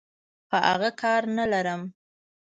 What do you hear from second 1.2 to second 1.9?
نلرم.